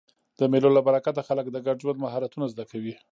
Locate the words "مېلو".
0.51-0.69